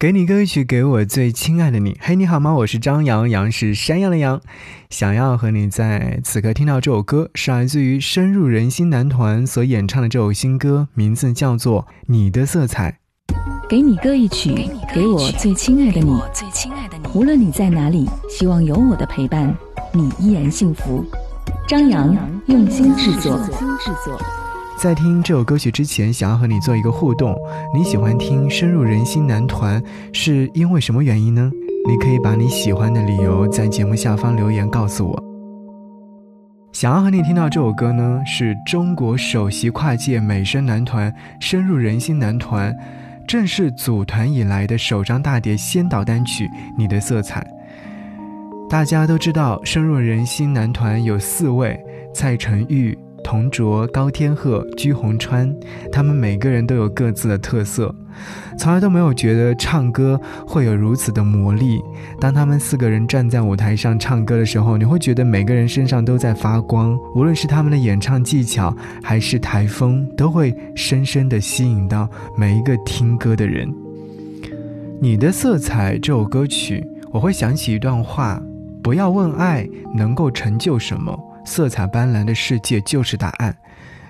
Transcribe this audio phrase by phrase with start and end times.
[0.00, 1.94] 给你歌曲，给我最亲爱的你。
[2.00, 2.54] 嘿，你好吗？
[2.54, 4.40] 我是张扬，杨是山羊的羊。
[4.88, 12.96] 想要和你在此刻听到这首歌，是来自于深入人心男团所演唱的这首新歌，名字叫做《你的色彩》。
[13.68, 16.18] 给你歌一曲，给我最亲爱的你。
[17.12, 19.54] 无论你在哪里，希望有我的陪伴，
[19.92, 21.04] 你依然幸福。
[21.68, 23.38] 张扬用心制作。
[24.82, 27.36] 在听这首歌曲之前，想要和你做一个互动。
[27.74, 29.78] 你喜欢听深入人心男团，
[30.10, 31.50] 是因为什么原因呢？
[31.86, 35.22] 你可以把你喜欢的理由在节目下方留言告诉我。
[36.72, 42.74] 想要和你听到这首歌呢，是中国首席跨界美声男团深入人心男团
[43.28, 46.46] 正式组团以来的首张大碟先导单曲
[46.78, 47.42] 《你的色彩》。
[48.70, 51.78] 大家都知道，深入人心男团有四位：
[52.14, 52.98] 蔡成玉。
[53.22, 55.54] 同卓、高天鹤、居宏川，
[55.92, 57.94] 他们每个人都有各自的特色，
[58.58, 61.80] 从来都没有觉得唱歌会有如此的魔力。
[62.20, 73.72] 当他们四个人站在舞台上唱歌的时候，你会觉得每个人身上都在发光，无论是他们的演唱技巧，还是台风，都会深深地吸引到每一个听歌的人。
[75.00, 78.42] 你的色彩这首歌曲，我会想起一段话：
[78.82, 81.18] 不要问爱能够成就什么。
[81.50, 83.52] 色彩斑斓的世界就是答案，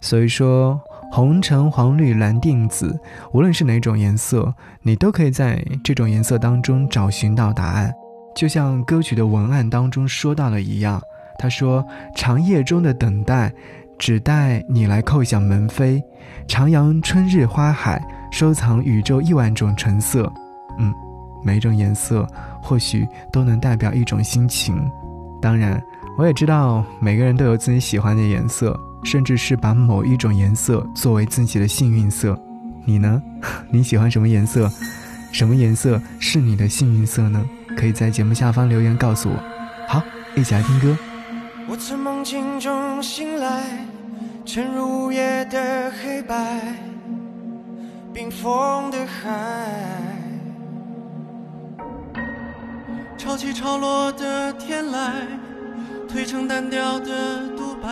[0.00, 2.96] 所以说红橙黄绿蓝靛紫，
[3.32, 7.92] 无论是哪种颜色，你都可以在这种颜色当中找寻到答案。
[8.36, 11.02] 就像歌曲的文案当中说到的一样，
[11.36, 13.52] 他说：“长夜中的等待，
[13.98, 16.00] 只待你来叩响门扉。
[16.46, 20.32] 徜徉春日花海，收藏宇宙亿万种橙色。”
[20.78, 20.94] 嗯，
[21.44, 22.24] 每一种颜色
[22.62, 24.88] 或许都能代表一种心情，
[25.42, 25.82] 当然。
[26.16, 32.38] 我也知道每个人都有自己喜欢的颜色，甚至是把某一种颜色作为自己的幸运色。
[32.86, 33.20] 你呢？
[33.68, 34.70] 你喜欢什么颜色？
[35.32, 37.44] 什么颜色是你的幸运色呢？
[37.76, 39.36] 可以在节目下方留言告诉我。
[39.88, 40.00] 好，
[40.36, 40.96] 一起来听歌。
[41.66, 43.64] 我从梦境中醒来，
[44.44, 46.60] 沉入午夜的黑白，
[48.12, 49.32] 冰封的海，
[53.18, 55.26] 潮起潮落的天来。
[56.14, 57.88] 褪成单调的独白，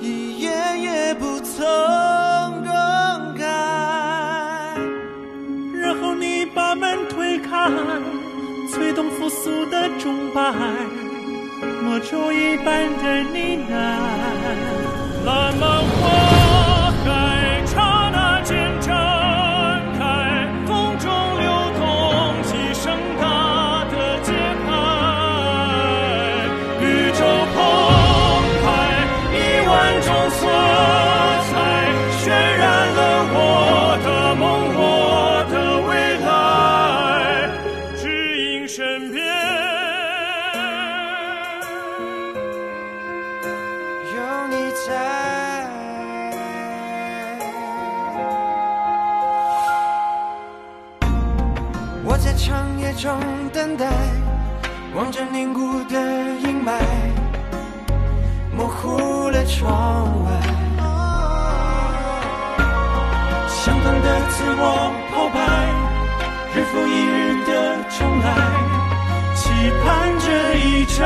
[0.00, 0.48] 一页
[0.78, 1.58] 页不曾
[2.62, 3.44] 更改。
[5.74, 7.68] 然后你把门推开，
[8.72, 10.52] 催动复苏的钟摆，
[11.82, 13.74] 魔咒一般的呢喃，
[15.26, 16.37] 蓝漫花
[44.86, 44.88] 在，
[52.04, 53.18] 我在长夜中
[53.52, 53.86] 等待，
[54.94, 56.00] 望着凝固的
[56.40, 56.80] 阴霾，
[58.56, 60.30] 模糊了窗外。
[63.48, 65.36] 相同的自我剖白，
[66.54, 67.50] 日复一日的
[67.90, 68.26] 重来，
[69.34, 69.42] 期
[69.84, 69.86] 盼
[70.20, 70.98] 着一场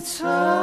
[0.00, 0.59] Water.